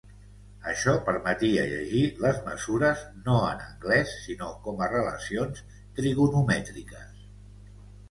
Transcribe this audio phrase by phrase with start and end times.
[0.69, 5.65] Això permetia llegir les mesures no en angles sinó com a relacions
[6.01, 7.27] trigonomètriques.